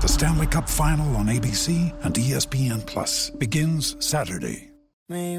[0.00, 4.70] The Stanley Cup Final on ABC and ESPN Plus begins Saturday.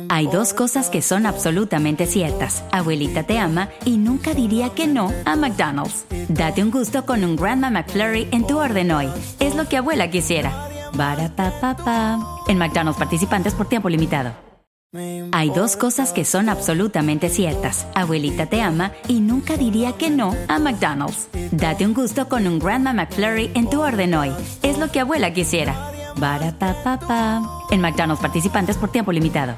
[0.10, 2.62] Hay dos cosas que son absolutamente ciertas.
[2.74, 6.06] Abuelita te ama y nunca diría que no a McDonald's.
[6.28, 9.10] Date un gusto con un Grandma McFlurry en tu orden hoy.
[9.40, 10.52] Es lo que abuela quisiera.
[10.94, 12.20] Barapapapa.
[12.50, 14.51] En McDonald's participantes por tiempo limitado.
[14.94, 17.88] Hay dos cosas que son absolutamente ciertas.
[17.96, 21.30] Abuelita te ama y nunca diría que no a McDonald's.
[21.54, 24.34] Date un gusto con un Grandma McFlurry en tu orden hoy.
[24.64, 25.74] Es lo que abuela quisiera.
[26.18, 27.42] Barapapapa.
[27.72, 29.56] En McDonald's participantes por tiempo limitado.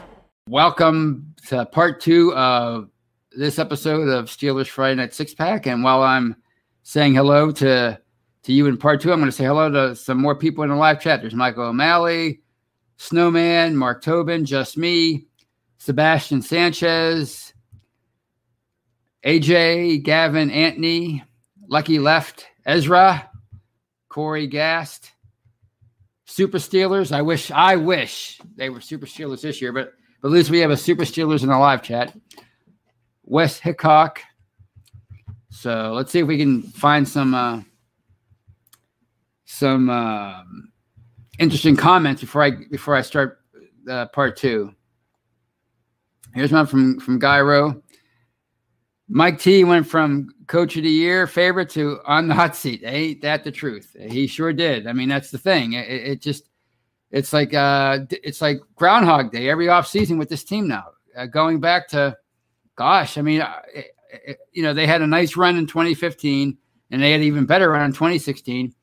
[0.47, 2.89] Welcome to part two of
[3.35, 5.65] this episode of Steelers Friday Night Six Pack.
[5.65, 6.35] And while I'm
[6.83, 7.97] saying hello to
[8.43, 10.69] to you in part two, I'm going to say hello to some more people in
[10.69, 11.21] the live chat.
[11.21, 12.42] There's Michael O'Malley,
[13.03, 15.25] Snowman, Mark Tobin, just me,
[15.77, 17.53] Sebastian Sanchez,
[19.25, 21.21] AJ, Gavin, Anthony,
[21.67, 23.29] Lucky Left, Ezra,
[24.07, 25.11] Corey Gast,
[26.23, 27.11] Super Steelers.
[27.11, 30.59] I wish I wish they were Super Steelers this year, but but at least we
[30.59, 32.15] have a Super Steelers in the live chat.
[33.25, 34.21] Wes Hickok.
[35.49, 37.63] So let's see if we can find some uh,
[39.43, 40.43] some uh,
[41.39, 43.39] interesting comments before I before I start
[43.89, 44.73] uh, part two.
[46.33, 47.81] Here's one from from Gyro.
[49.09, 52.81] Mike T went from coach of the year favorite to on the hot seat.
[52.83, 53.95] Ain't that the truth?
[53.99, 54.87] He sure did.
[54.87, 55.73] I mean, that's the thing.
[55.73, 56.49] It, it just
[57.11, 60.85] it's like uh it's like Groundhog Day every offseason with this team now.
[61.15, 62.17] Uh, going back to,
[62.75, 63.85] gosh, I mean, uh, it,
[64.25, 66.57] it, you know, they had a nice run in 2015
[66.89, 68.73] and they had even better run in 2016.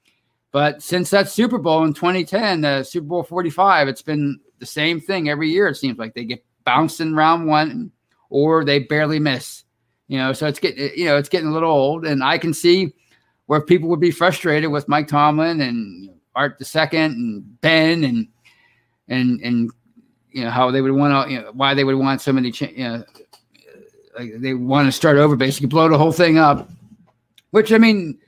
[0.53, 5.01] But since that Super Bowl in 2010, the Super Bowl 45, it's been the same
[5.01, 5.69] thing every year.
[5.69, 7.93] It seems like they get bounced in round one
[8.31, 9.65] or they barely miss.
[10.09, 12.37] You know, so it's getting eh, you know it's getting a little old, and I
[12.37, 12.93] can see
[13.47, 18.27] where people would be frustrated with Mike Tomlin and Art the Second and Ben and
[19.09, 19.71] and and
[20.33, 22.51] you know how they would want to you know why they would want so many
[22.51, 23.05] cha- you know
[24.19, 26.69] like they want to start over basically blow the whole thing up,
[27.51, 28.19] which I mean.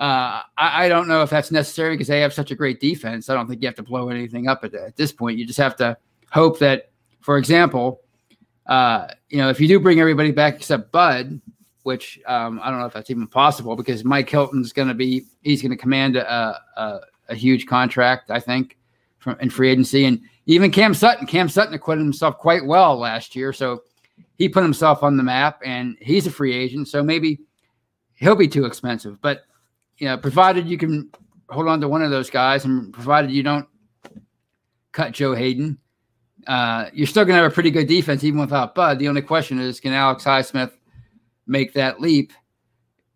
[0.00, 3.28] Uh, I, I, don't know if that's necessary because they have such a great defense.
[3.28, 5.36] I don't think you have to blow anything up at, at this point.
[5.36, 5.94] You just have to
[6.30, 6.90] hope that,
[7.20, 8.00] for example,
[8.66, 11.38] uh, you know, if you do bring everybody back except Bud,
[11.82, 15.26] which um, I don't know if that's even possible because Mike Hilton's going to be,
[15.42, 18.78] he's going to command a, a, a, huge contract, I think,
[19.18, 20.06] from in free agency.
[20.06, 23.52] And even Cam Sutton, Cam Sutton acquitted himself quite well last year.
[23.52, 23.82] So
[24.38, 26.88] he put himself on the map and he's a free agent.
[26.88, 27.40] So maybe
[28.14, 29.20] he'll be too expensive.
[29.20, 29.42] But,
[30.00, 31.10] you know, provided you can
[31.48, 33.68] hold on to one of those guys and provided you don't
[34.92, 35.78] cut Joe Haden,
[36.46, 38.98] uh, you're still going to have a pretty good defense even without Bud.
[38.98, 40.72] The only question is, can Alex Highsmith
[41.46, 42.32] make that leap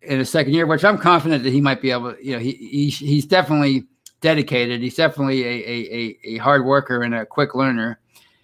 [0.02, 0.66] in a second year?
[0.66, 2.12] Which I'm confident that he might be able.
[2.12, 3.86] To, you know, he, he he's definitely
[4.20, 4.82] dedicated.
[4.82, 7.98] He's definitely a, a, a hard worker and a quick learner,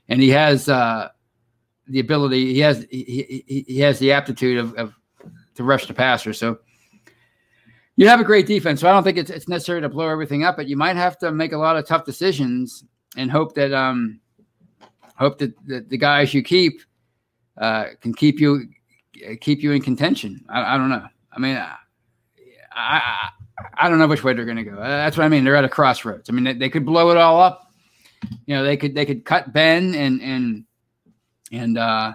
[0.08, 1.10] and he has uh,
[1.88, 2.54] the ability.
[2.54, 4.94] He has he, he, he has the aptitude of, of
[5.56, 6.32] to rush the passer.
[6.32, 6.58] So
[8.00, 8.80] you have a great defense.
[8.80, 11.18] So I don't think it's it's necessary to blow everything up, but you might have
[11.18, 12.82] to make a lot of tough decisions
[13.18, 14.20] and hope that um
[15.16, 16.80] hope that, that the guys you keep
[17.58, 18.64] uh, can keep you
[19.42, 20.42] keep you in contention.
[20.48, 21.06] I, I don't know.
[21.30, 21.76] I mean, I,
[22.72, 23.28] I,
[23.74, 24.76] I don't know which way they're going to go.
[24.76, 25.44] That's what I mean.
[25.44, 26.30] They're at a crossroads.
[26.30, 27.70] I mean, they, they, could blow it all up.
[28.46, 30.64] You know, they could they could cut Ben and and
[31.52, 32.14] and uh,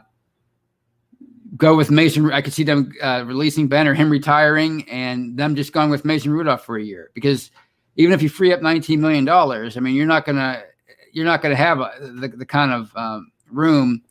[1.57, 2.31] go with Mason.
[2.31, 6.05] I could see them uh, releasing Ben or him retiring and them just going with
[6.05, 7.51] Mason Rudolph for a year because
[7.95, 10.63] even if you free up nineteen million dollars, I mean, you're not going to
[11.11, 14.01] you're not going to have a, the, the kind of um, room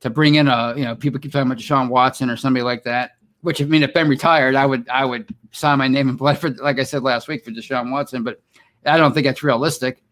[0.00, 2.84] to bring in a you know people keep talking about Deshaun Watson or somebody like
[2.84, 3.12] that.
[3.40, 6.38] Which I mean, if Ben retired, I would I would sign my name in blood
[6.38, 8.40] for like I said last week for Deshaun Watson, but
[8.86, 10.02] I don't think that's realistic.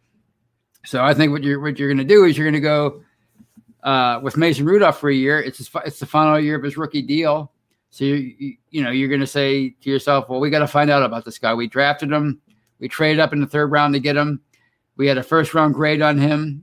[0.85, 3.03] So I think what you're what you're going to do is you're going to go
[3.83, 5.41] uh, with Mason Rudolph for a year.
[5.41, 7.53] It's his, it's the final year of his rookie deal.
[7.91, 10.67] So you you, you know you're going to say to yourself, well, we got to
[10.67, 11.55] find out about this guy.
[11.55, 12.41] We drafted him,
[12.79, 14.41] we traded up in the third round to get him.
[14.97, 16.63] We had a first round grade on him,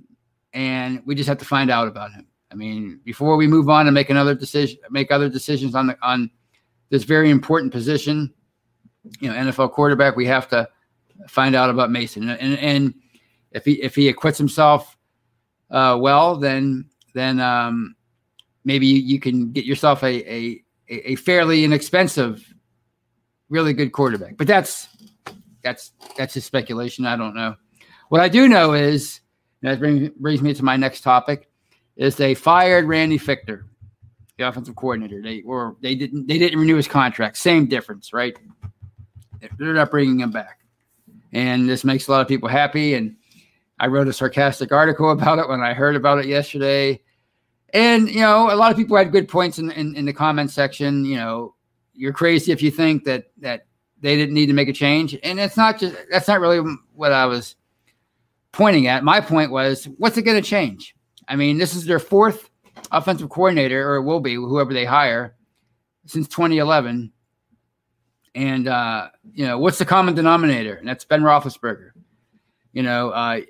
[0.54, 2.25] and we just have to find out about him.
[2.51, 5.98] I mean, before we move on and make another decision, make other decisions on the
[6.01, 6.31] on
[6.89, 8.33] this very important position,
[9.19, 10.68] you know, NFL quarterback, we have to
[11.27, 12.30] find out about Mason.
[12.30, 12.94] And and
[13.51, 14.98] if he if he acquits himself
[15.69, 17.96] uh, well, then then um,
[18.64, 22.54] maybe you, can get yourself a, a a fairly inexpensive,
[23.50, 24.38] really good quarterback.
[24.38, 24.88] But that's
[25.64, 27.06] that's that's just speculation.
[27.06, 27.56] I don't know.
[28.10, 29.22] What I do know is
[29.62, 31.50] that brings, brings me to my next topic
[31.96, 33.64] is they fired Randy Fichtner,
[34.38, 35.22] the offensive coordinator.
[35.22, 37.38] They or they didn't they didn't renew his contract.
[37.38, 38.38] Same difference, right?
[39.58, 40.60] They're not bringing him back,
[41.34, 42.96] and this makes a lot of people happy.
[42.96, 43.16] And
[43.80, 47.02] I wrote a sarcastic article about it when I heard about it yesterday.
[47.74, 50.52] And you know, a lot of people had good points in, in, in the comment
[50.52, 51.06] section.
[51.06, 51.56] You know,
[51.94, 53.68] you're crazy if you think that that
[54.02, 55.18] they didn't need to make a change.
[55.24, 56.60] And it's not just that's not really
[56.94, 57.56] what I was
[58.52, 59.04] pointing at.
[59.04, 60.96] My point was, what's it going to change?
[61.28, 62.50] I mean, this is their fourth
[62.92, 65.36] offensive coordinator, or it will be whoever they hire
[66.06, 67.12] since 2011.
[68.36, 70.76] And uh, you know, what's the common denominator?
[70.76, 71.92] And that's Ben Roethlisberger.
[72.74, 73.42] You know, uh,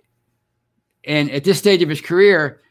[1.06, 2.62] and at this stage of his career,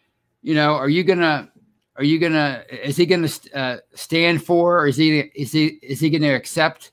[0.42, 1.50] you know, are you gonna
[1.96, 6.00] are you gonna is he gonna uh, stand for or is he is he is
[6.00, 6.92] he gonna accept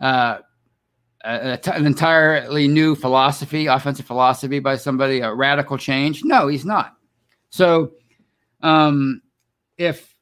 [0.00, 0.38] uh,
[1.24, 6.22] an entirely new philosophy, offensive philosophy by somebody, a radical change?
[6.24, 6.96] No, he's not.
[7.50, 7.92] So,
[8.62, 9.22] um,
[9.76, 10.14] if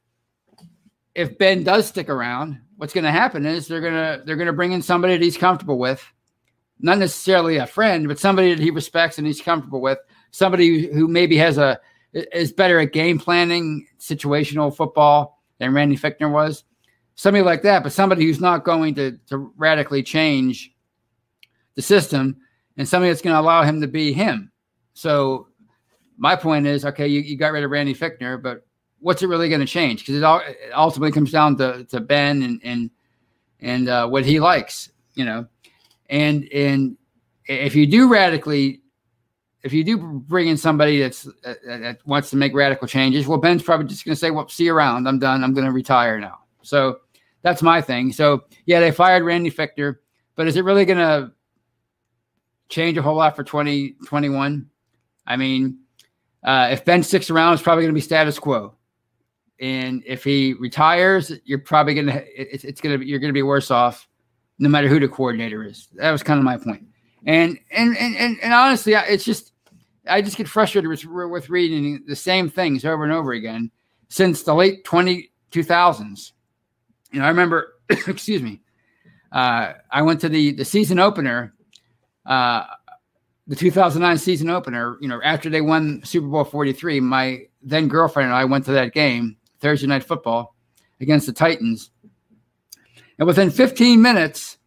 [1.14, 4.72] if Ben does stick around, what's going to happen is they're gonna they're gonna bring
[4.72, 6.04] in somebody that he's comfortable with,
[6.78, 9.98] not necessarily a friend, but somebody that he respects and he's comfortable with,
[10.36, 11.80] somebody who maybe has a
[12.12, 16.64] is better at game planning, situational football than Randy Fichtner was.
[17.14, 20.74] Somebody like that, but somebody who's not going to, to radically change
[21.74, 22.36] the system
[22.76, 24.50] and somebody that's going to allow him to be him.
[24.92, 25.48] So
[26.18, 28.66] my point is, okay, you, you got rid of Randy Fichtner, but
[29.00, 30.00] what's it really going to change?
[30.00, 32.90] Because it, all, it ultimately comes down to, to Ben and and
[33.60, 35.46] and uh, what he likes, you know.
[36.10, 36.96] And and
[37.46, 38.82] if you do radically
[39.66, 43.38] if you do bring in somebody that's uh, that wants to make radical changes, well,
[43.38, 45.08] Ben's probably just going to say, "Well, see you around.
[45.08, 45.42] I'm done.
[45.42, 47.00] I'm going to retire now." So
[47.42, 48.12] that's my thing.
[48.12, 49.96] So yeah, they fired Randy Fichtner,
[50.36, 51.32] but is it really going to
[52.68, 54.70] change a whole lot for 2021?
[55.26, 55.78] I mean,
[56.44, 58.74] uh, if Ben sticks around, it's probably going to be status quo.
[59.58, 63.34] And if he retires, you're probably going to it's, it's going to you're going to
[63.34, 64.06] be worse off,
[64.60, 65.88] no matter who the coordinator is.
[65.94, 66.86] That was kind of my point.
[67.26, 69.52] And and and and, and honestly, it's just
[70.08, 73.70] I just get frustrated with, with reading the same things over and over again
[74.08, 76.32] since the late 20, 2000s.
[77.12, 78.60] You know, I remember, excuse me,
[79.32, 81.54] uh, I went to the, the season opener,
[82.24, 82.64] uh,
[83.46, 88.28] the 2009 season opener, you know, after they won Super Bowl 43, my then girlfriend
[88.28, 90.56] and I went to that game, Thursday night football
[91.00, 91.90] against the Titans.
[93.18, 94.58] And within 15 minutes,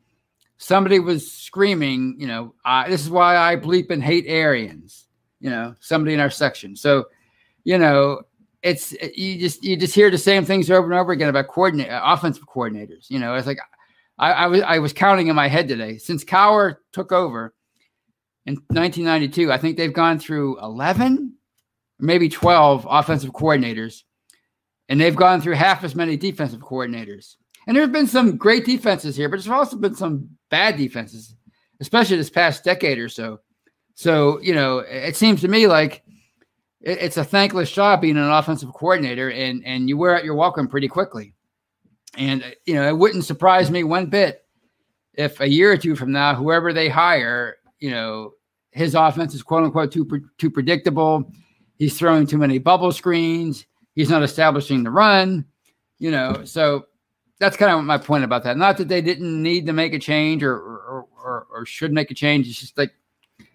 [0.58, 5.09] somebody was screaming, you know, uh, this is why I bleep and hate Arians
[5.40, 6.76] you know, somebody in our section.
[6.76, 7.06] So,
[7.64, 8.22] you know,
[8.62, 11.90] it's you just you just hear the same things over and over again about coordinate
[11.90, 13.10] uh, offensive coordinators.
[13.10, 13.60] You know, it's like
[14.18, 17.54] I, I was I was counting in my head today since Cowher took over
[18.46, 19.52] in 1992.
[19.52, 21.34] I think they've gone through 11,
[22.00, 24.04] maybe 12 offensive coordinators,
[24.90, 27.36] and they've gone through half as many defensive coordinators.
[27.68, 31.36] And there have been some great defenses here, but there's also been some bad defenses,
[31.80, 33.40] especially this past decade or so.
[34.00, 36.04] So, you know, it seems to me like
[36.80, 40.70] it's a thankless job being an offensive coordinator and, and you wear out your welcome
[40.70, 41.34] pretty quickly.
[42.18, 44.46] And, uh, you know, it wouldn't surprise me one bit
[45.16, 48.36] if a year or two from now, whoever they hire, you know,
[48.72, 51.30] his offense is quote unquote too, too predictable.
[51.76, 53.66] He's throwing too many bubble screens.
[53.96, 55.44] He's not establishing the run,
[55.98, 56.46] you know.
[56.46, 56.86] So
[57.38, 58.56] that's kind of my point about that.
[58.56, 62.12] Not that they didn't need to make a change or, or, or, or should make
[62.12, 62.48] a change.
[62.48, 62.94] It's just like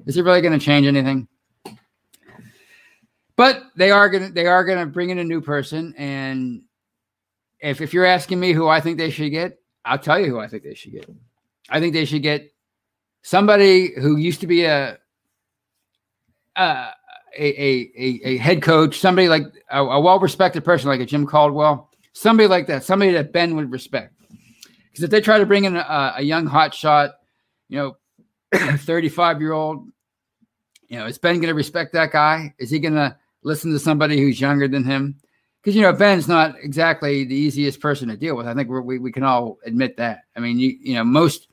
[0.06, 1.28] is it really going to change anything?
[3.36, 6.62] But they are going to they are going to bring in a new person, and
[7.60, 10.38] if if you're asking me who I think they should get, I'll tell you who
[10.38, 11.10] I think they should get.
[11.68, 12.52] I think they should get
[13.22, 14.98] somebody who used to be a
[16.56, 16.90] a,
[17.36, 21.26] a, a, a head coach, somebody like a, a well respected person like a Jim
[21.26, 24.14] Caldwell, somebody like that, somebody that Ben would respect.
[24.90, 27.14] Because if they try to bring in a, a young hot shot,
[27.68, 27.96] you know,
[28.78, 29.88] 35 year old,
[30.88, 32.54] you know, is Ben going to respect that guy?
[32.58, 35.16] Is he going to listen to somebody who's younger than him.
[35.62, 38.46] Because you know Ben's not exactly the easiest person to deal with.
[38.46, 40.24] I think we we can all admit that.
[40.36, 41.48] I mean, you you know most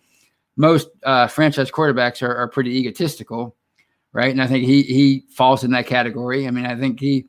[0.57, 3.55] most uh, franchise quarterbacks are, are pretty egotistical,
[4.11, 4.31] right?
[4.31, 6.45] And I think he he falls in that category.
[6.45, 7.25] I mean, I think he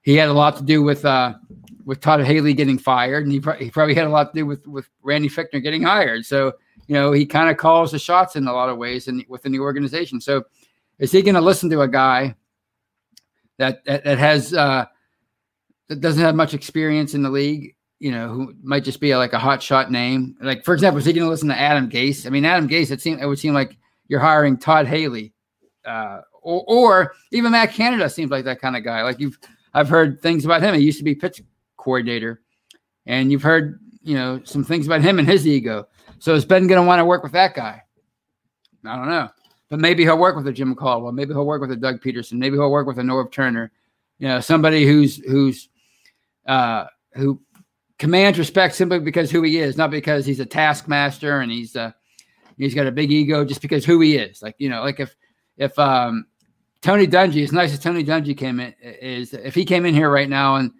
[0.00, 1.34] he had a lot to do with uh,
[1.84, 4.46] with Todd Haley getting fired, and he, pro- he probably had a lot to do
[4.46, 6.24] with with Randy Fichtner getting hired.
[6.24, 6.54] So
[6.88, 9.52] you know, he kind of calls the shots in a lot of ways and within
[9.52, 10.20] the organization.
[10.20, 10.44] So
[10.98, 12.34] is he going to listen to a guy
[13.58, 14.86] that that, that has uh,
[15.88, 17.76] that doesn't have much experience in the league?
[18.00, 20.36] You know, who might just be a, like a hot shot name.
[20.40, 22.26] Like for example, is he going to listen to Adam Gase?
[22.26, 22.90] I mean, Adam Gase.
[22.90, 23.76] It seemed it would seem like
[24.08, 25.34] you're hiring Todd Haley,
[25.84, 29.02] uh, or, or even Matt Canada seems like that kind of guy.
[29.02, 29.38] Like you've
[29.74, 30.74] I've heard things about him.
[30.74, 31.42] He used to be pitch
[31.76, 32.40] coordinator,
[33.04, 35.86] and you've heard you know some things about him and his ego.
[36.18, 37.82] So is Ben going to want to work with that guy?
[38.84, 39.28] I don't know.
[39.68, 41.12] But maybe he'll work with a Jim Caldwell.
[41.12, 42.34] Maybe he'll work with a Doug Pederson.
[42.34, 43.70] Maybe he'll work with a Norv Turner.
[44.18, 45.68] You know, somebody who's who's
[46.46, 47.40] uh, who
[47.98, 51.92] commands respect simply because who he is, not because he's a taskmaster and he's uh,
[52.56, 54.42] he's got a big ego, just because who he is.
[54.42, 55.14] Like you know, like if
[55.58, 56.26] if um,
[56.80, 60.10] Tony Dungy, as nice as Tony Dungy came in, is if he came in here
[60.10, 60.72] right now and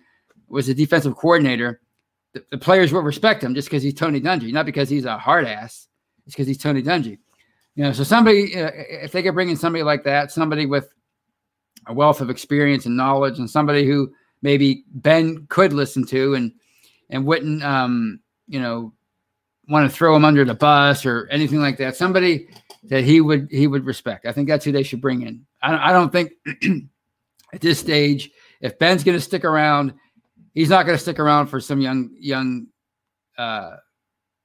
[0.49, 1.80] was a defensive coordinator,
[2.32, 5.18] the, the players will respect him just because he's Tony Dungy, not because he's a
[5.18, 5.88] hard ass.
[6.26, 7.18] It's because he's Tony Dungy.
[7.75, 10.92] You know, so somebody, uh, if they could bring in somebody like that, somebody with
[11.87, 16.52] a wealth of experience and knowledge, and somebody who maybe Ben could listen to and
[17.11, 18.92] and wouldn't, um, you know,
[19.68, 21.97] want to throw him under the bus or anything like that.
[21.97, 22.49] Somebody
[22.85, 24.26] that he would he would respect.
[24.26, 25.47] I think that's who they should bring in.
[25.62, 26.32] I, I don't think
[27.54, 28.30] at this stage,
[28.61, 29.94] if Ben's going to stick around,
[30.58, 32.66] he's not going to stick around for some young young
[33.38, 33.76] uh,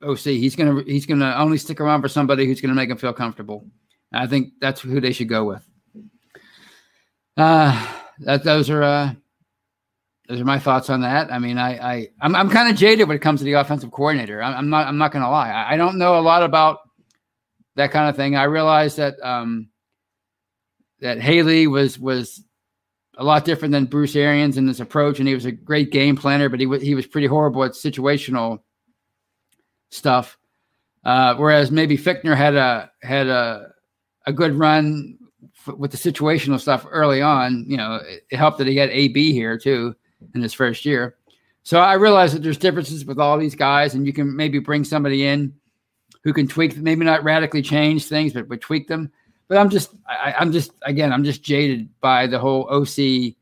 [0.04, 0.20] OC.
[0.20, 3.66] He's gonna he's gonna only stick around for somebody who's gonna make him feel comfortable.
[4.12, 5.68] And I think that's who they should go with.
[7.36, 7.88] Uh,
[8.20, 9.14] that those are uh,
[10.28, 11.34] those are my thoughts on that.
[11.34, 13.90] I mean, I, I I'm I'm kind of jaded when it comes to the offensive
[13.90, 14.44] coordinator.
[14.44, 15.50] I'm, I'm not I'm not gonna lie.
[15.50, 16.78] I, I, don't know a lot about
[17.76, 18.36] that kind of thing.
[18.36, 19.70] I realize that um,
[21.00, 22.44] that Haley was was
[23.18, 26.16] a lot different than Bruce Arians in his approach, and he was a great game
[26.16, 28.60] planner, but he was he was pretty horrible at situational
[29.90, 30.38] stuff.
[31.04, 33.70] Uh, whereas maybe Fichtner had a had a
[34.26, 35.18] a good run
[35.68, 37.66] f- with the situational stuff early on.
[37.68, 39.96] You know, it, it helped that he had AB here too
[40.34, 41.16] in his first year.
[41.64, 44.84] So I realize that there's differences with all these guys, and you can maybe bring
[44.84, 45.54] somebody in
[46.24, 49.12] who can tweak, maybe not radically change things, but but tweak them.
[49.48, 53.36] But I'm just, I, I'm just, again, I'm just jaded by the whole OC.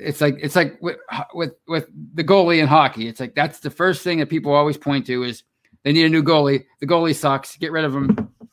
[0.00, 0.96] It's like it's like with
[1.34, 3.06] with with the goalie in hockey.
[3.06, 5.44] It's like that's the first thing that people always point to is
[5.84, 6.64] they need a new goalie.
[6.80, 7.56] The goalie sucks.
[7.56, 8.16] Get rid of him.
[8.40, 8.48] You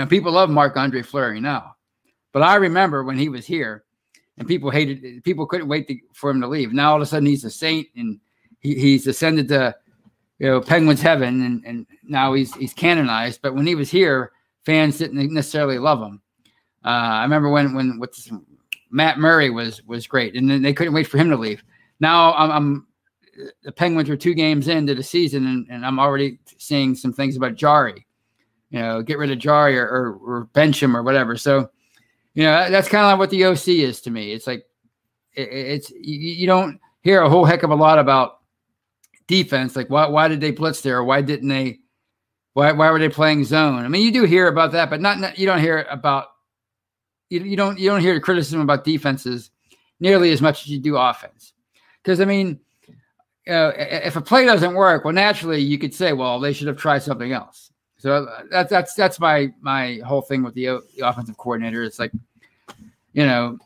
[0.00, 1.74] know, people love Marc Andre Fleury now,
[2.32, 3.84] but I remember when he was here,
[4.38, 5.24] and people hated.
[5.24, 6.72] People couldn't wait to, for him to leave.
[6.72, 8.20] Now all of a sudden he's a saint, and
[8.60, 9.74] he, he's ascended to
[10.38, 13.40] you know Penguins heaven, and and now he's he's canonized.
[13.42, 14.32] But when he was here,
[14.64, 16.20] fans didn't necessarily love him.
[16.84, 18.00] Uh, I remember when when
[18.90, 21.62] Matt Murray was was great, and then they couldn't wait for him to leave.
[22.00, 22.86] Now I'm, I'm
[23.62, 27.36] the Penguins are two games into the season, and, and I'm already seeing some things
[27.36, 28.06] about Jarry.
[28.70, 31.36] You know, get rid of Jarry or, or, or bench him or whatever.
[31.36, 31.70] So,
[32.34, 34.32] you know, that's kind of like what the OC is to me.
[34.32, 34.66] It's like
[35.34, 38.40] it, it's you, you, don't hear a whole heck of a lot about
[39.26, 39.76] defense.
[39.76, 41.02] Like why why did they blitz there?
[41.04, 41.80] Why didn't they?
[42.52, 43.84] Why why were they playing zone?
[43.84, 46.28] I mean, you do hear about that, but not you don't hear about
[47.30, 49.50] you, you don't you don't hear the criticism about defenses
[50.00, 51.52] nearly as much as you do offense.
[52.02, 52.60] Because I mean,
[53.48, 56.76] uh, if a play doesn't work, well, naturally you could say, well, they should have
[56.76, 57.70] tried something else.
[57.98, 61.82] So that's that's that's my my whole thing with the, the offensive coordinator.
[61.82, 62.12] It's like,
[63.12, 63.58] you know,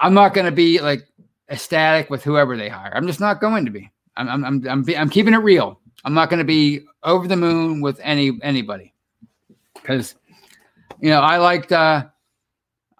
[0.00, 1.06] I'm not going to be like
[1.50, 2.92] ecstatic with whoever they hire.
[2.94, 3.90] I'm just not going to be.
[4.16, 5.78] I'm I'm I'm I'm, I'm keeping it real.
[6.04, 8.94] I'm not going to be over the moon with any anybody
[9.74, 10.14] because
[11.00, 12.06] you know I liked uh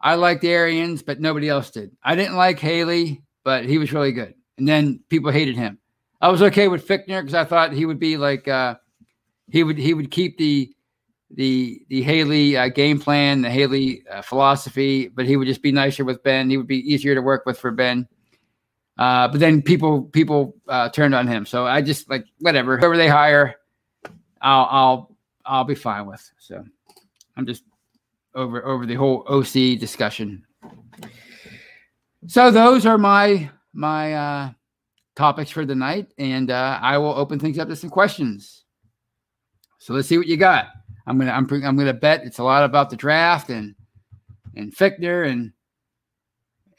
[0.02, 1.96] I liked Arians, but nobody else did.
[2.02, 4.34] I didn't like Haley, but he was really good.
[4.58, 5.78] And then people hated him.
[6.20, 8.76] I was okay with Fichtner because I thought he would be like uh,
[9.50, 10.74] he would he would keep the
[11.30, 15.72] the the Haley uh, game plan, the Haley uh, philosophy, but he would just be
[15.72, 16.50] nicer with Ben.
[16.50, 18.06] He would be easier to work with for Ben.
[18.98, 22.96] Uh, but then people people uh, turned on him, so I just like whatever whoever
[22.96, 23.56] they hire,
[24.40, 26.30] I'll I'll I'll be fine with.
[26.38, 26.64] So
[27.36, 27.64] I'm just
[28.34, 30.44] over over the whole OC discussion.
[32.26, 34.50] So those are my my uh,
[35.16, 38.64] topics for the night, and uh, I will open things up to some questions.
[39.78, 40.68] So let's see what you got.
[41.06, 43.74] I'm gonna I'm, I'm gonna bet it's a lot about the draft and
[44.54, 45.52] and Fichtner and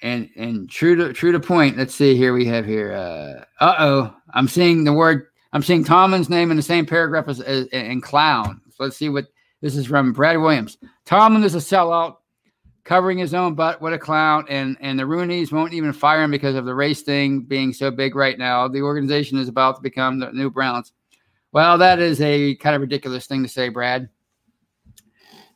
[0.02, 1.78] and and true to true to point.
[1.78, 2.34] Let's see here.
[2.34, 2.94] We have here.
[3.60, 4.16] Uh oh.
[4.34, 5.28] I'm seeing the word.
[5.52, 8.62] I'm seeing Tomlin's name in the same paragraph as, as in clown.
[8.72, 9.26] So let's see what
[9.64, 10.12] this is from.
[10.12, 10.78] Brad Williams.
[11.06, 12.18] Tomlin is a sellout,
[12.84, 13.82] covering his own butt.
[13.82, 14.46] What a clown!
[14.50, 17.90] And and the Rooneys won't even fire him because of the race thing being so
[17.90, 18.68] big right now.
[18.68, 20.92] The organization is about to become the new Browns.
[21.54, 24.10] Well, that is a kind of ridiculous thing to say, Brad.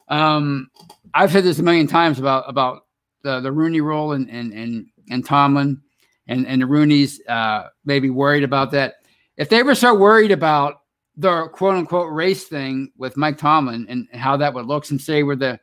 [0.08, 0.70] Um,
[1.14, 2.86] I've said this a million times about about
[3.24, 5.82] the the Rooney rule and and and and Tomlin
[6.30, 8.96] and and the Rooneys uh, maybe worried about that.
[9.36, 10.84] If they were so worried about
[11.18, 15.24] the quote unquote race thing with Mike Tomlin and how that would look, since they
[15.24, 15.60] were the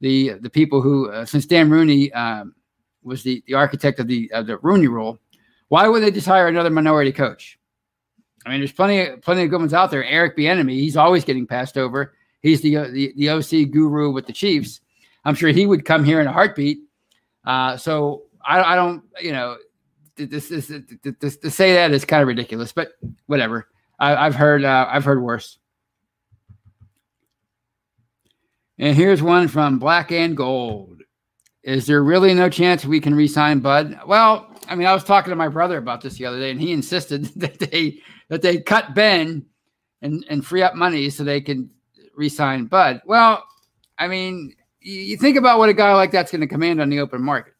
[0.00, 2.54] the the people who uh, since Dan Rooney um,
[3.02, 5.18] was the the architect of the of the Rooney rule,
[5.68, 7.58] why would they just hire another minority coach?
[8.46, 10.04] I mean, there's plenty plenty of good ones out there.
[10.04, 12.14] Eric Bieniemy, he's always getting passed over.
[12.40, 14.80] He's the the, the OC guru with the Chiefs.
[15.24, 16.78] I'm sure he would come here in a heartbeat.
[17.44, 19.56] Uh, so I, I, don't, you know,
[20.16, 22.92] this, this, to say that is kind of ridiculous, but
[23.26, 23.68] whatever.
[23.98, 25.58] I, have heard, uh, I've heard worse.
[28.78, 31.02] And here's one from Black and Gold.
[31.64, 33.98] Is there really no chance we can resign Bud?
[34.06, 36.60] Well, I mean, I was talking to my brother about this the other day, and
[36.60, 39.44] he insisted that they that they cut Ben
[40.00, 41.70] and and free up money so they can
[42.14, 43.02] resign Bud.
[43.04, 43.44] Well,
[43.98, 47.00] I mean, you think about what a guy like that's going to command on the
[47.00, 47.54] open market.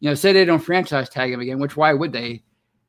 [0.00, 2.42] You know, say they don't franchise tag him again, which why would they?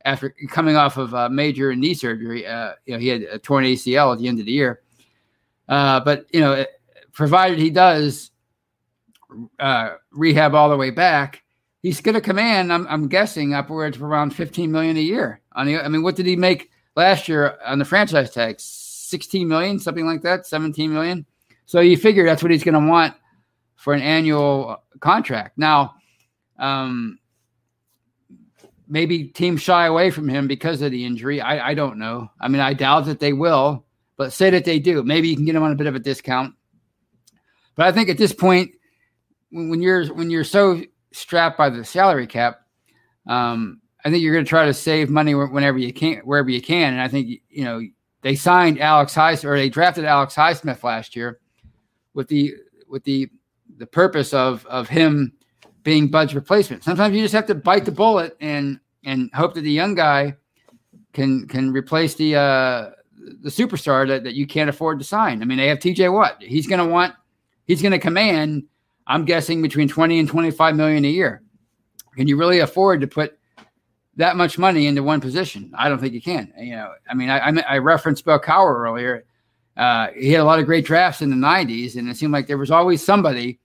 [0.05, 3.63] After coming off of a major knee surgery, uh, you know, he had a torn
[3.63, 4.81] ACL at the end of the year.
[5.69, 6.65] Uh, but you know,
[7.13, 8.31] provided he does
[9.59, 11.43] uh, rehab all the way back,
[11.81, 12.71] he's going to command.
[12.71, 15.41] I'm, I'm, guessing upwards of around 15 million a year.
[15.53, 18.59] On the, I mean, what did he make last year on the franchise tag?
[18.59, 21.25] 16 million, something like that, 17 million.
[21.65, 23.15] So you figure that's what he's going to want
[23.75, 25.57] for an annual contract.
[25.57, 25.95] Now,
[26.57, 27.19] um,
[28.93, 31.41] maybe teams shy away from him because of the injury.
[31.41, 32.29] I, I don't know.
[32.39, 33.85] I mean, I doubt that they will,
[34.17, 35.01] but say that they do.
[35.01, 36.53] Maybe you can get him on a bit of a discount.
[37.75, 38.69] But I think at this point,
[39.51, 42.61] when you're when you're so strapped by the salary cap,
[43.25, 46.61] um, I think you're going to try to save money whenever you can, wherever you
[46.61, 46.93] can.
[46.93, 47.81] And I think you know
[48.21, 51.39] they signed Alex Highsmith or they drafted Alex Highsmith last year
[52.13, 52.53] with the
[52.87, 53.27] with the
[53.77, 55.33] the purpose of of him
[55.81, 56.83] being Bud's replacement.
[56.83, 60.35] Sometimes you just have to bite the bullet and and hope that the young guy
[61.13, 62.89] can can replace the uh
[63.41, 65.41] the superstar that, that you can't afford to sign.
[65.41, 66.41] I mean, they have TJ Watt.
[66.41, 67.13] He's gonna want
[67.65, 68.63] he's gonna command,
[69.07, 71.41] I'm guessing between 20 and 25 million a year.
[72.15, 73.37] Can you really afford to put
[74.17, 75.71] that much money into one position?
[75.75, 76.53] I don't think you can.
[76.57, 79.25] You know, I mean, I I, referenced Bill Cowher earlier.
[79.75, 82.45] Uh, he had a lot of great drafts in the 90s, and it seemed like
[82.45, 83.59] there was always somebody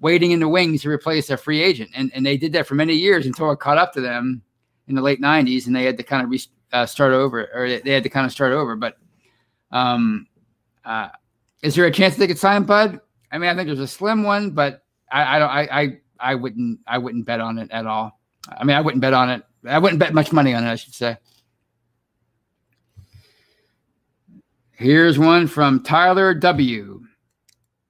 [0.00, 1.90] waiting in the wings to replace a free agent.
[1.94, 4.42] And, and they did that for many years until it caught up to them
[4.88, 6.40] in the late 90s and they had to kind of
[6.72, 8.76] uh, start over or they had to kind of start over.
[8.76, 8.98] But
[9.70, 10.26] um,
[10.84, 11.08] uh,
[11.62, 13.00] is there a chance they could sign Bud?
[13.30, 16.34] I mean, I think there's a slim one, but I, I don't, I, I, I
[16.34, 18.20] wouldn't, I wouldn't bet on it at all.
[18.48, 19.42] I mean, I wouldn't bet on it.
[19.66, 21.16] I wouldn't bet much money on it, I should say.
[24.72, 27.02] Here's one from Tyler W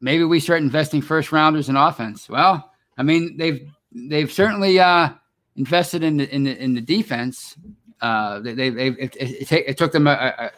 [0.02, 2.28] maybe we start investing first rounders in offense.
[2.28, 5.10] Well, I mean, they've they've certainly uh,
[5.56, 7.56] invested in the in the, in the defense.
[8.00, 10.50] Uh, they, they, it, it, it, took them a,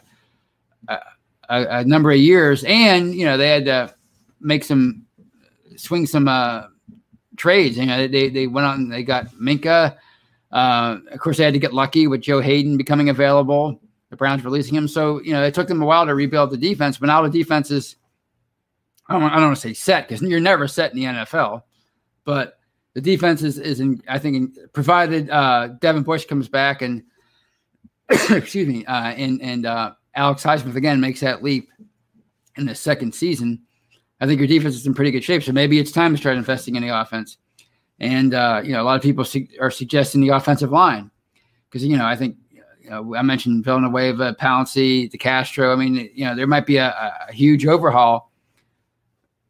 [0.87, 0.99] a, a,
[1.49, 3.93] a, number of years, and you know they had to
[4.39, 5.05] make some
[5.75, 6.63] swing some uh,
[7.37, 7.77] trades.
[7.77, 9.95] You know, they they went out and they got Minkah.
[10.51, 13.79] Uh, of course, they had to get lucky with Joe Haden becoming available.
[14.09, 16.57] The Browns releasing him, so you know it took them a while to rebuild the
[16.57, 16.97] defense.
[16.97, 17.95] But now the defense is
[19.07, 21.63] I don't, I don't want to say set because you're never set in the NFL,
[22.23, 22.57] but
[22.95, 27.03] the defense is, is in, I think, in, provided uh, Devin Bush comes back and,
[28.09, 31.69] excuse me, uh, and, and uh, Alex Highsmith again makes that leap
[32.57, 33.61] in the second season,
[34.21, 35.43] I think your defense is in pretty good shape.
[35.43, 37.37] So maybe it's time to start investing in the offense.
[37.99, 41.11] And, uh, you know, a lot of people su- are suggesting the offensive line
[41.69, 42.37] because, you know, I think
[42.81, 45.73] you know, I mentioned Villanueva, Pouncey, DeCastro.
[45.73, 46.95] I mean, you know, there might be a,
[47.27, 48.31] a huge overhaul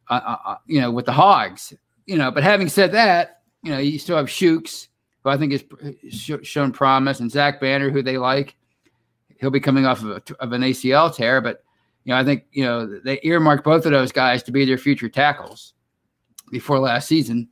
[0.08, 1.74] uh, uh, you know, with the Hogs,
[2.06, 2.30] you know.
[2.30, 3.35] But having said that,
[3.66, 4.86] you know, you still have Chuks,
[5.24, 8.54] who I think has shown promise, and Zach Banner, who they like.
[9.40, 11.64] He'll be coming off of, a, of an ACL tear, but
[12.04, 14.78] you know, I think you know they earmarked both of those guys to be their
[14.78, 15.74] future tackles
[16.52, 17.48] before last season.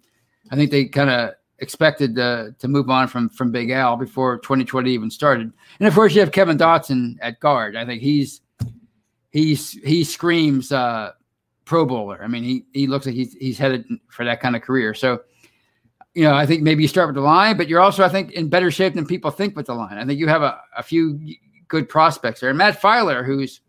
[0.52, 4.38] I think they kind of expected to, to move on from from Big Al before
[4.38, 5.52] 2020 even started.
[5.80, 7.74] And of course, you have Kevin Dotson at guard.
[7.74, 8.40] I think he's
[9.32, 11.10] he's he screams uh,
[11.64, 12.22] Pro Bowler.
[12.22, 14.94] I mean, he he looks like he's he's headed for that kind of career.
[14.94, 15.22] So
[16.14, 18.32] you know, I think maybe you start with the line, but you're also, I think,
[18.32, 19.98] in better shape than people think with the line.
[19.98, 21.20] I think you have a, a few
[21.68, 22.50] good prospects there.
[22.50, 23.60] And Matt Feiler, who's,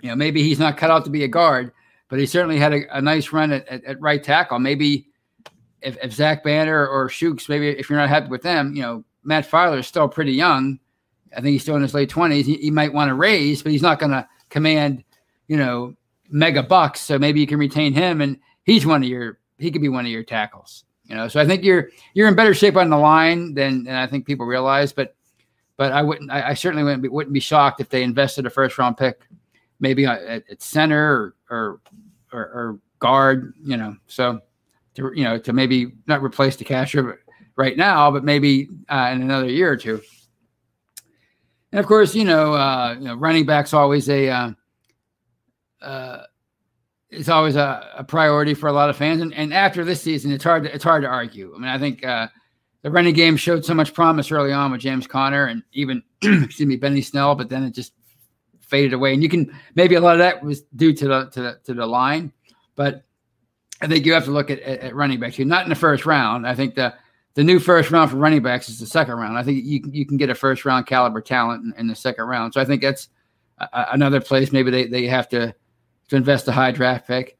[0.00, 1.72] you know, maybe he's not cut out to be a guard,
[2.08, 4.60] but he certainly had a, a nice run at, at, at, right tackle.
[4.60, 5.08] Maybe
[5.80, 9.04] if, if Zach Banner or Chuks, maybe if you're not happy with them, you know,
[9.24, 10.78] Matt Feiler is still pretty young.
[11.36, 12.44] I think he's still in his late 20s.
[12.44, 15.02] He, he might want to raise, but he's not going to command,
[15.48, 15.94] you know,
[16.28, 17.00] mega bucks.
[17.00, 20.04] So maybe you can retain him and he's one of your, he could be one
[20.04, 20.84] of your tackles.
[21.04, 23.94] You know, so I think you're you're in better shape on the line than, than
[23.94, 24.92] I think people realize.
[24.92, 25.14] But
[25.76, 28.50] but I wouldn't I, I certainly wouldn't be, wouldn't be shocked if they invested a
[28.50, 29.20] first round pick,
[29.80, 31.80] maybe at, at center or, or
[32.32, 33.54] or, or guard.
[33.64, 34.40] You know, so
[34.94, 37.16] to you know to maybe not replace DeCastro
[37.56, 40.00] right now, but maybe uh, in another year or two.
[41.72, 44.50] And of course, you know, uh, you know, running back's always a uh,
[45.80, 46.22] uh,
[47.12, 49.20] it's always a, a, priority for a lot of fans.
[49.20, 51.52] And, and after this season, it's hard to, it's hard to argue.
[51.54, 52.28] I mean, I think uh,
[52.80, 56.66] the running game showed so much promise early on with James Conner and even excuse
[56.66, 57.92] me Benny Snell, but then it just
[58.60, 59.12] faded away.
[59.12, 61.74] And you can maybe a lot of that was due to the to the, to
[61.74, 62.32] the line,
[62.76, 63.04] but
[63.82, 65.38] I think you have to look at, at, at running backs.
[65.38, 66.46] You're not in the first round.
[66.46, 66.94] I think the
[67.34, 69.36] the new first round for running backs is the second round.
[69.36, 72.24] I think you you can get a first round caliber talent in, in the second
[72.24, 72.54] round.
[72.54, 73.08] So I think that's
[73.58, 75.54] a, another place maybe they, they have to
[76.12, 77.38] to invest a high draft pick.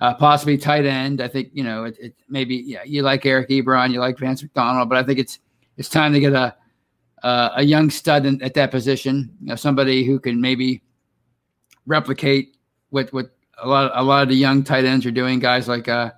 [0.00, 1.20] Uh, possibly tight end.
[1.20, 4.42] I think you know it, it, maybe yeah you like Eric Ebron, you like Vance
[4.42, 5.38] McDonald, but I think it's
[5.76, 6.56] it's time to get a
[7.22, 9.30] uh, a young stud in, at that position.
[9.40, 10.82] You know, somebody who can maybe
[11.86, 12.56] replicate
[12.88, 13.30] what what
[13.62, 15.38] a lot a lot of the young tight ends are doing.
[15.38, 16.10] Guys like uh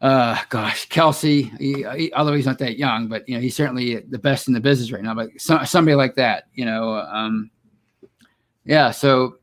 [0.00, 1.58] uh gosh Kelce.
[1.58, 4.54] he, he, although he's not that young, but you know he's certainly the best in
[4.54, 5.14] the business right now.
[5.14, 7.50] But so, somebody like that, you know, um,
[8.66, 8.90] yeah.
[8.90, 9.38] So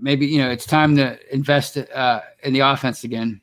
[0.00, 3.40] maybe you know it's time to invest uh, in the offense again.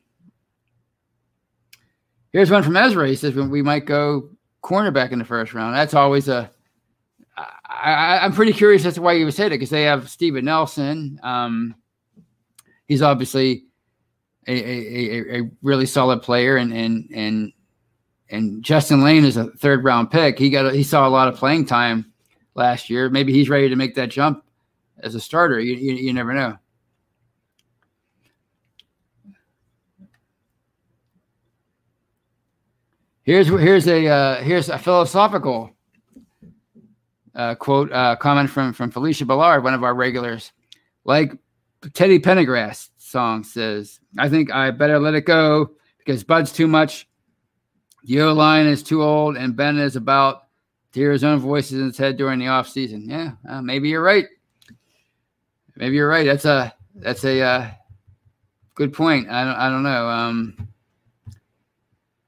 [2.31, 3.07] Here's one from Ezra.
[3.07, 4.29] He says we might go
[4.63, 5.75] cornerback in the first round.
[5.75, 6.51] That's always a.
[7.37, 10.45] I, I'm pretty curious as to why you would say that because they have Steven
[10.45, 11.19] Nelson.
[11.21, 11.75] Um,
[12.87, 13.65] he's obviously
[14.47, 17.53] a, a, a, really solid player, and and and
[18.29, 20.39] and Justin Layne is a third round pick.
[20.39, 22.11] He got a, he saw a lot of playing time
[22.53, 23.09] last year.
[23.09, 24.44] Maybe he's ready to make that jump
[25.05, 25.59] as a starter.
[25.59, 26.57] You, you, you never know.
[33.21, 35.71] Here's here's a uh, here's a philosophical
[37.33, 40.51] uh, quote uh, comment from from Felicia Ballard, one of our regulars.
[41.05, 41.33] Like
[41.93, 47.07] Teddy Pendergrass song says, "I think I better let it go because Bud's too much.
[48.03, 50.43] The O line is too old, and Ben is about
[50.91, 53.09] to hear his own voices in his head during the off season.
[53.09, 54.27] Yeah, uh, maybe you're right
[55.75, 56.25] maybe you're right.
[56.25, 57.71] That's a that's a uh,
[58.75, 59.29] good point.
[59.29, 60.07] I don't I don't know.
[60.07, 60.67] Um,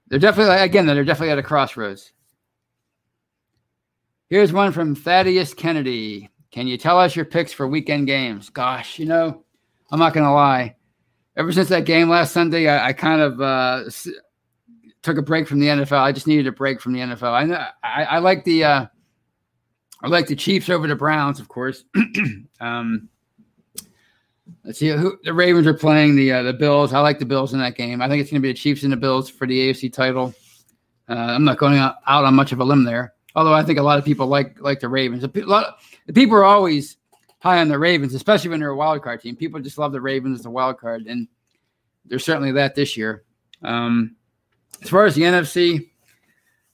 [0.08, 2.12] they're definitely again they're definitely at a crossroads.
[4.30, 6.30] Here's one from Thaddeus Kennedy.
[6.52, 8.50] Can you tell us your picks for weekend games?
[8.50, 9.44] Gosh, you know,
[9.92, 10.76] I'm not gonna lie.
[11.36, 13.84] Ever since that game last Sunday, I, I kind of uh,
[15.04, 16.00] took a break from the NFL.
[16.00, 17.32] I just needed a break from the NFL.
[17.32, 18.86] I know I, I like the uh,
[20.02, 21.84] I like the Chiefs over the Browns, of course.
[22.60, 23.10] um,
[24.68, 26.92] Let's see who the Ravens are playing the uh, the Bills.
[26.92, 28.02] I like the Bills in that game.
[28.02, 30.34] I think it's going to be the Chiefs and the Bills for the AFC title.
[31.08, 33.82] Uh, I'm not going out, on much of a limb there, although I think a
[33.82, 35.24] lot of people like like the Ravens.
[35.24, 35.74] A lot of,
[36.06, 36.98] the people are always
[37.40, 39.38] high on the Ravens, especially when they're a wild card team.
[39.38, 41.30] People just love the Ravens as a wild card, and
[42.04, 43.24] they're certainly that this year.
[43.64, 44.18] Um,
[44.82, 45.92] as far as the NFC,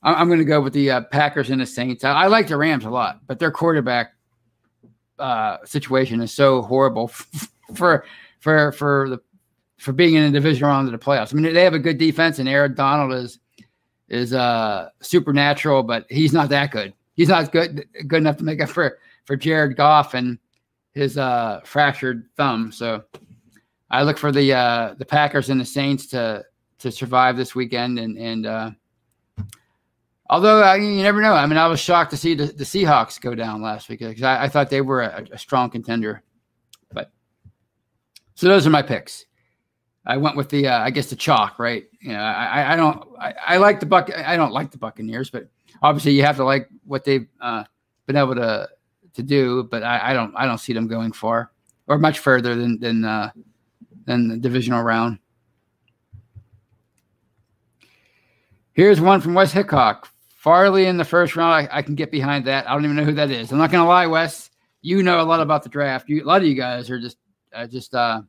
[0.01, 2.03] I'm, I'm going to go with the uh, Packers and the Saints.
[2.03, 4.12] I, I like the Rams a lot, but their quarterback
[5.19, 7.07] uh, situation is so horrible
[7.75, 8.05] for
[8.39, 9.21] for for the
[9.77, 11.33] for being in a division round of the playoffs.
[11.33, 13.39] I mean, they have a good defense, and Aaron Donald is
[14.09, 16.93] is uh supernatural, but he's not that good.
[17.15, 20.37] He's not good good enough to make up for for Jared Goff and
[20.93, 22.71] his uh fractured thumb.
[22.71, 23.03] So
[23.89, 26.45] I look for the uh the Packers and the Saints to
[26.79, 28.71] to survive this weekend and and uh
[30.33, 31.33] Although uh, you never know.
[31.33, 34.23] I mean, I was shocked to see the, the Seahawks go down last week because
[34.23, 36.23] I, I, thought they were a, a, strong contender.
[36.91, 37.11] But
[38.33, 39.27] so those are my picks.
[40.07, 41.83] I went with the, uh, I guess the chalk, right?
[42.01, 44.09] You know, I, I don't, I, I, like the buck.
[44.11, 45.49] I don't like the Buccaneers, but
[45.83, 47.65] obviously you have to like what they've uh,
[48.07, 48.67] been able to
[49.13, 49.65] to do.
[49.65, 51.51] But I, I, don't, I don't see them going far
[51.85, 53.29] or much further than than uh,
[54.05, 55.19] than the divisional round.
[58.71, 60.09] Here's one from Wes Hickok.
[60.43, 62.69] Farley in the first round, I, I, can get behind that.
[62.69, 63.49] I don't even know who that is.
[63.49, 64.49] I'm not going to lie, Wes.
[64.81, 66.09] You know a lot about the draft.
[66.09, 67.15] You, a lot of you guys are just,
[67.53, 68.23] uh, just uh,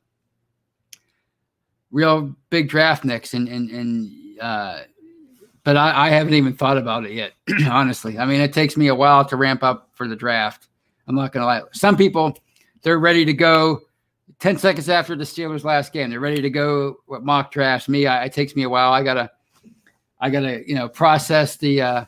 [1.91, 4.83] real big draft nicks, and and and uh,
[5.65, 7.33] but I, I haven't even thought about it yet.
[7.69, 10.69] honestly, I mean, it takes me a while to ramp up for the draft.
[11.09, 11.63] I'm not gonna lie.
[11.73, 12.39] Some people
[12.83, 13.81] they're ready to go
[14.39, 16.11] 10 seconds after the Steelers last game.
[16.11, 17.89] They're ready to go with mock drafts.
[17.89, 18.93] Me, I, it takes me a while.
[18.93, 19.31] I gotta,
[20.25, 22.05] I gotta, you know, process the, uh,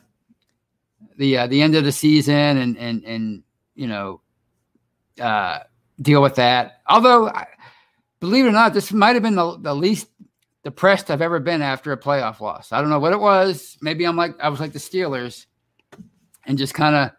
[1.17, 3.43] the, uh, the end of the season and, and, and,
[3.75, 4.21] you know,
[5.21, 5.59] uh,
[6.01, 6.81] deal with that.
[6.87, 7.31] Although,
[8.19, 10.07] believe it or not, this might have been the, the least
[10.63, 12.71] depressed I've ever been after a playoff loss.
[12.71, 13.77] I don't know what it was.
[13.81, 15.45] Maybe I'm like, I was like the Steelers
[16.47, 17.11] and just kind of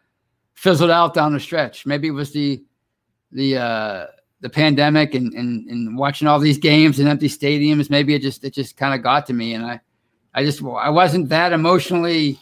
[0.54, 1.87] fizzled out down the stretch.
[1.87, 2.64] Maybe it was the,
[3.30, 4.06] the, uh,
[4.40, 8.44] the pandemic and, and and watching all these games in empty stadiums, maybe it just
[8.44, 9.80] it just kind of got to me, and I
[10.34, 12.38] I just I wasn't that emotionally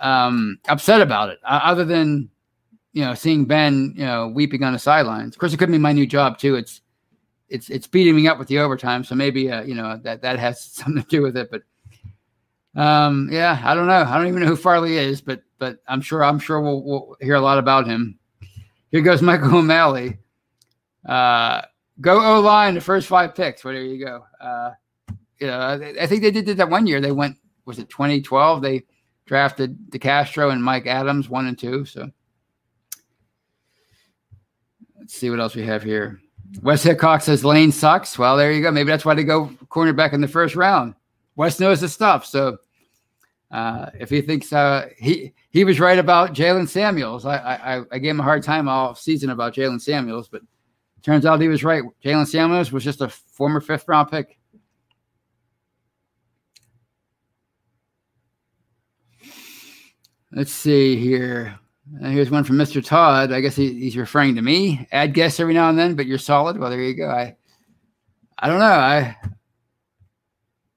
[0.00, 2.30] um, upset about it, uh, other than
[2.92, 5.34] you know seeing Ben you know weeping on the sidelines.
[5.34, 6.54] Of course, it could be my new job too.
[6.54, 6.80] It's
[7.48, 10.38] it's it's beating me up with the overtime, so maybe uh, you know that that
[10.38, 11.50] has something to do with it.
[11.50, 11.62] But
[12.80, 14.02] um, yeah, I don't know.
[14.02, 17.16] I don't even know who Farley is, but but I'm sure I'm sure we'll, we'll
[17.20, 18.18] hear a lot about him.
[18.90, 20.18] Here goes Michael O'Malley.
[21.04, 21.62] Uh,
[22.00, 23.62] go O line the first five picks.
[23.62, 24.24] There you go.
[24.40, 24.70] Uh,
[25.40, 27.00] you know, I, think they did did that one year.
[27.00, 28.62] They went was it 2012?
[28.62, 28.84] They
[29.26, 31.84] drafted DeCastro and Mike Adams one and two.
[31.84, 32.10] So
[34.98, 36.20] let's see what else we have here.
[36.62, 38.18] Wes Hickok says Layne sucks.
[38.18, 38.70] Well, there you go.
[38.70, 40.94] Maybe that's why they go cornerback in the first round.
[41.36, 42.24] Wes knows the stuff.
[42.24, 42.58] So
[43.50, 47.98] uh, if he thinks uh, he he was right about Jaylen Samuels, I, I I
[47.98, 50.42] gave him a hard time all season about Jaylen Samuels, but
[51.04, 51.82] Turns out he was right.
[52.02, 54.38] Jaylen Samuels was just a former fifth round pick.
[60.34, 61.56] Let's see here.
[62.02, 62.84] Uh, here's one from Mr.
[62.84, 63.30] Todd.
[63.30, 64.88] I guess he, he's referring to me.
[64.90, 66.58] Add guests every now and then, but you're solid.
[66.58, 67.08] Well, there you go.
[67.08, 67.36] I
[68.38, 68.64] I don't know.
[68.64, 69.16] I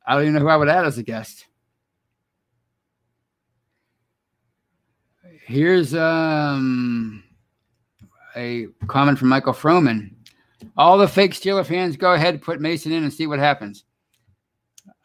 [0.05, 1.47] I don't even know who I would add as a guest.
[5.45, 7.23] Here's um
[8.35, 10.11] a comment from Michael Froman.
[10.75, 13.85] All the fake Steeler fans go ahead, put Mason in, and see what happens.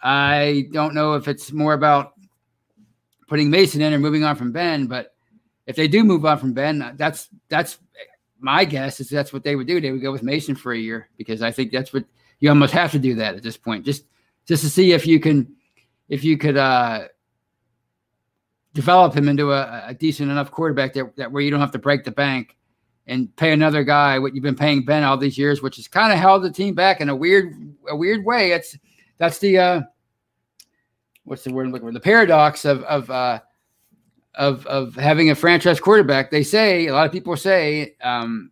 [0.02, 2.12] I don't know if it's more about
[3.32, 5.14] putting Mason in or moving on from Ben, but
[5.66, 7.78] if they do move on from Ben, that's that's
[8.38, 9.80] my guess is that's what they would do.
[9.80, 12.04] They would go with Mason for a year because I think that's what
[12.40, 14.04] you almost have to do that at this point, just
[14.46, 15.50] just to see if you can
[16.10, 17.08] if you could uh,
[18.74, 21.78] develop him into a, a decent enough quarterback that, that where you don't have to
[21.78, 22.58] break the bank
[23.06, 26.12] and pay another guy what you've been paying Ben all these years, which has kind
[26.12, 27.54] of held the team back in a weird,
[27.88, 28.52] a weird way.
[28.52, 28.76] It's
[29.16, 29.80] that's the uh,
[31.24, 31.92] what's the word I'm looking for?
[31.92, 33.40] The paradox of of uh,
[34.35, 36.30] of of having a franchise quarterback.
[36.30, 38.50] They say a lot of people say um,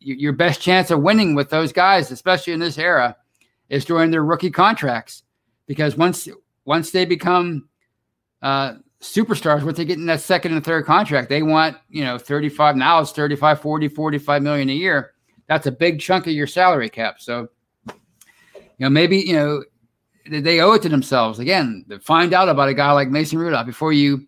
[0.00, 3.16] your best chance of winning with those guys, especially in this era,
[3.68, 5.24] is during their rookie contracts,
[5.66, 6.28] because once
[6.64, 7.68] once they become
[8.42, 12.18] uh, superstars, once they get in that second and third contract, they want, you know,
[12.18, 15.12] 35 now it's 35, 40, 45 million a year.
[15.48, 17.20] That's a big chunk of your salary cap.
[17.20, 17.48] So,
[17.86, 17.94] you
[18.80, 19.64] know, maybe, you know,
[20.30, 23.66] they owe it to themselves again to find out about a guy like Mason Rudolph
[23.66, 24.26] before you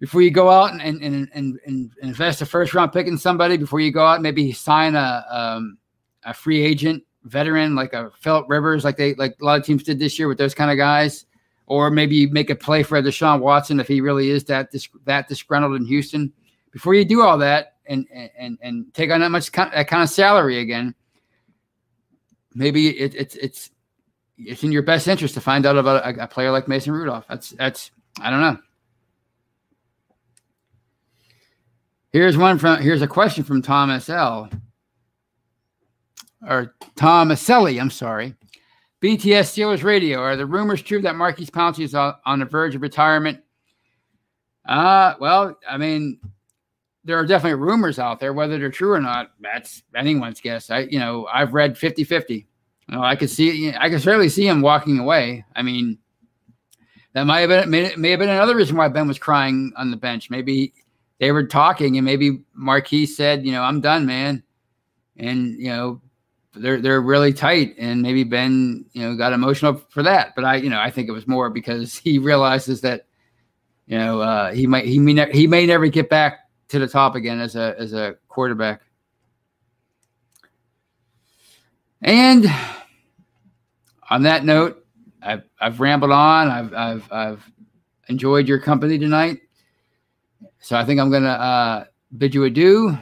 [0.00, 3.56] before you go out and and, and, and invest a first round pick in somebody,
[3.56, 5.78] before you go out, maybe sign a um,
[6.24, 9.82] a free agent veteran like a Philip Rivers, like they like a lot of teams
[9.82, 11.26] did this year with those kind of guys
[11.66, 15.28] or maybe make a play for Deshaun Watson if he really is that dis- that
[15.28, 16.32] disgruntled in Houston.
[16.70, 20.08] Before you do all that and and and take on that much that kind of
[20.08, 20.94] salary again,
[22.54, 23.70] maybe it, it's it's
[24.38, 27.26] it's in your best interest to find out about a, a player like Mason Rudolph.
[27.28, 28.58] That's that's I don't know.
[32.10, 34.48] Here's one from here's a question from Thomas L.
[36.46, 38.34] Or Thomas Selly, I'm sorry.
[39.02, 40.20] BTS Steelers Radio.
[40.20, 43.40] Are the rumors true that Maurkice Pouncey is on the verge of retirement?
[44.64, 46.20] Uh, well, I mean,
[47.04, 48.32] there are definitely rumors out there.
[48.32, 50.70] Whether they're true or not, that's anyone's guess.
[50.70, 52.46] I, you know, I've read 50 50.
[52.88, 55.44] Know, I could see, I could certainly see him walking away.
[55.54, 55.98] I mean,
[57.12, 59.90] that might have been, may, may have been another reason why Ben was crying on
[59.90, 60.30] the bench.
[60.30, 60.72] Maybe
[61.20, 64.42] they were talking and maybe Maurkice said, you know, I'm done, man.
[65.16, 66.00] And, you know,
[66.60, 70.34] they're they're really tight, and maybe Ben, you know, got emotional for that.
[70.34, 73.06] But I, you know, I think it was more because he realizes that,
[73.86, 76.88] you know, uh, he might he may ne- he may never get back to the
[76.88, 78.82] top again as a as a quarterback.
[82.02, 82.46] And
[84.10, 84.84] on that note,
[85.22, 86.48] I've I've rambled on.
[86.48, 87.52] I've I've I've
[88.08, 89.40] enjoyed your company tonight.
[90.60, 91.84] So I think I'm gonna uh,
[92.16, 92.98] bid you adieu.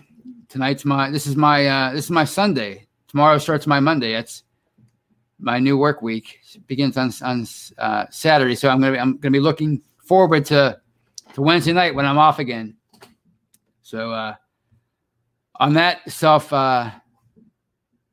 [0.49, 4.13] Tonight's my this is my uh, this is my Sunday tomorrow starts my Monday.
[4.13, 4.43] That's
[5.39, 7.47] my new work week it begins on on
[7.79, 8.55] uh, Saturday.
[8.55, 10.79] So I'm gonna be, I'm gonna be looking forward to
[11.33, 12.77] to Wednesday night when I'm off again.
[13.81, 14.35] So uh,
[15.57, 16.91] on that self uh,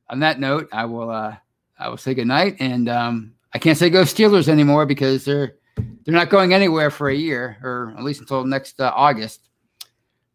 [0.10, 1.36] on that note, I will uh,
[1.80, 5.56] I will say good night, and um, I can't say go Steelers anymore because they're
[5.76, 9.50] they're not going anywhere for a year, or at least until next uh, August.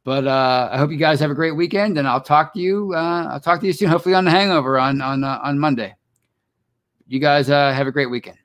[0.05, 2.95] But uh, I hope you guys have a great weekend, and I'll talk to you.
[2.95, 5.95] Uh, I'll talk to you soon, hopefully on the Hangover on on uh, on Monday.
[7.07, 8.39] You guys uh, have a great weekend.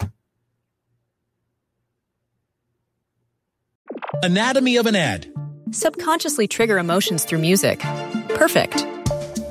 [4.23, 5.31] Anatomy of an ad.
[5.71, 7.79] Subconsciously trigger emotions through music.
[8.29, 8.85] Perfect.